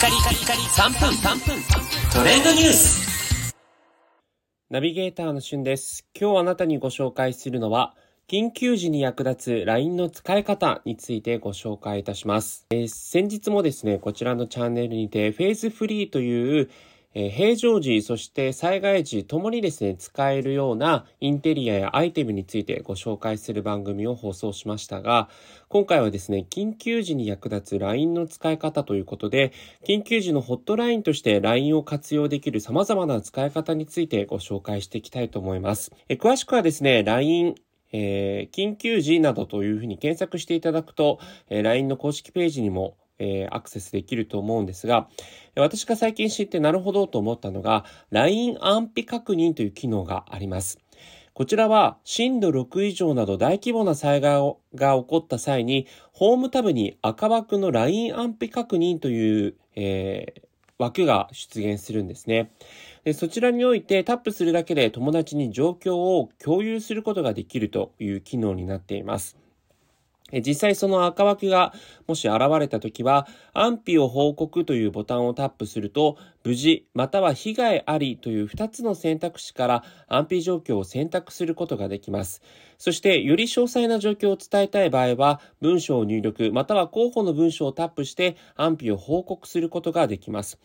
[0.00, 1.62] カリカリカリ3分3分
[2.10, 3.54] トレンドニュース
[4.70, 6.06] ナビゲーターのしゅんです。
[6.18, 7.94] 今日あなたにご紹介するのは、
[8.26, 12.66] 緊急時に役立つ LINE の使い方についてご紹介いたします。
[12.70, 16.70] えー先日もですね、こちらのチャンネルにて、フェーズフリーという、
[17.12, 25.28] 平常時、そして災害時ともにですね、使えるようなインテリアやアイテムについてご紹介する番組を放送しましたが、
[25.68, 29.52] 今回はですね、緊急時に役立つ LINE の使い方ということで、
[29.84, 35.90] 緊急時のホットラインとして LINE を活用できる様々な使い方についてご紹介していきたいと思います。
[36.10, 37.56] 詳しくはですね、LINE
[37.92, 41.18] えー緊急時などというふうに検索していただくと、
[41.48, 45.08] えー LINE の公式ページにも、えーアクセスできると思うんですが、
[45.54, 50.80] 私が最近知ってなるほどと思ったのが、LINE 安否確認という機能があります。
[51.32, 62.50] こちらは震度6以上など大規模な災害が起こった際に、ホームタブに赤枠の LINE 安否確認という、えー枠が出現するんですね。
[63.04, 69.36] でそちらにおいてタップするだけで友達に状況を共有することができるという機能になっています。
[70.32, 71.72] 実際その赤枠が
[72.06, 82.42] もし現れた時は安否を報告というボタンをタップすると無事または被害ありという2つの選択肢から安否状況を選択することができます。
[82.78, 90.58] そしてより詳細な状況を伝えたい場合は文章を入力または候補の文章をタップして安否を報告することができます。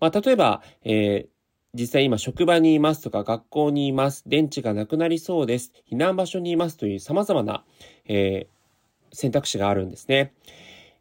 [0.00, 1.32] まあ、例えば、えー
[1.74, 7.64] 実際今職場にいますとか学校にいます、電池がなくなりそうです、避難場所にいますという様々な、
[8.04, 8.61] えー
[9.12, 10.32] 選択肢があるんですね。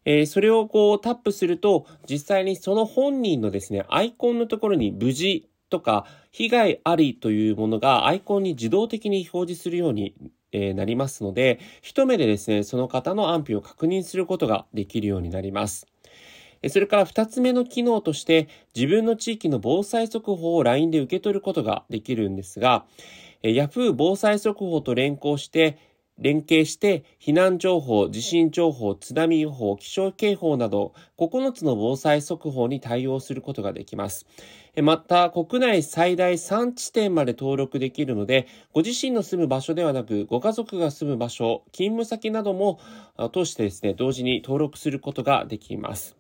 [0.04, 10.16] えーそれをこうタップすると、実際にその本人のですね、アイコンのところに無事とか被害ありというものがアイコンに自動的に表示するように
[10.52, 15.88] えなりますので、一目でですね、その方の安否を確認することができるようになります。
[16.70, 22.86] それから二つ目の機能として、自分の地域の防災速報を LINE で受け取ることができるんですが、
[23.44, 25.78] え Yahoo 防災速報と連行して、
[26.22, 34.28] 連携して避難情報、地震情報、津波予報、気象警報など9つの防災速報に対応することができます。
[34.82, 42.80] また、国内最大3地点まで登録できるので、ご自身の住む場所ではなく、ご家族が住む場所、勤務先なども
[43.34, 46.16] 通してですね、同時に登録することができます。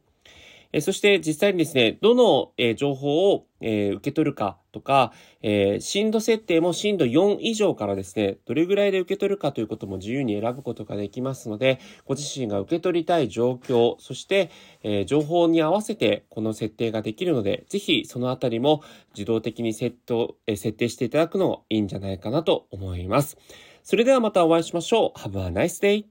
[0.79, 5.11] そして実際にですね、どの、情報を、えー受け取るかとか、
[5.41, 14.49] えー震度設定も震度4以上からですね、どれぐらいで受け取るかということも自由に選ぶことができますので、ご自身が受け取りたい状況、そして、
[14.83, 18.83] えー情報に合わせてこの設定ができるので、ぜひそのあたりも
[19.13, 23.37] 自動的にセット、えー設定していただくのいいんじゃないかなと思います。
[23.83, 25.19] それではまたお会いしましょう。
[25.19, 26.05] Have a nice day!